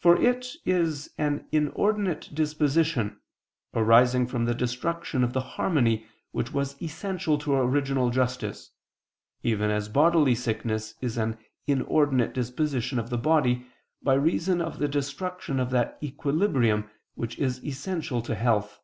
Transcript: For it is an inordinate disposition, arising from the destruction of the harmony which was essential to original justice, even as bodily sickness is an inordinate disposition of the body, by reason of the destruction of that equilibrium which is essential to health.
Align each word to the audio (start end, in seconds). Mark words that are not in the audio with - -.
For 0.00 0.20
it 0.20 0.48
is 0.64 1.10
an 1.18 1.46
inordinate 1.52 2.30
disposition, 2.34 3.20
arising 3.74 4.26
from 4.26 4.44
the 4.44 4.56
destruction 4.56 5.22
of 5.22 5.34
the 5.34 5.40
harmony 5.54 6.04
which 6.32 6.52
was 6.52 6.82
essential 6.82 7.38
to 7.38 7.54
original 7.54 8.10
justice, 8.10 8.72
even 9.44 9.70
as 9.70 9.88
bodily 9.88 10.34
sickness 10.34 10.96
is 11.00 11.16
an 11.16 11.38
inordinate 11.64 12.34
disposition 12.34 12.98
of 12.98 13.08
the 13.08 13.18
body, 13.18 13.68
by 14.02 14.14
reason 14.14 14.60
of 14.60 14.80
the 14.80 14.88
destruction 14.88 15.60
of 15.60 15.70
that 15.70 15.96
equilibrium 16.02 16.90
which 17.14 17.38
is 17.38 17.64
essential 17.64 18.20
to 18.22 18.34
health. 18.34 18.80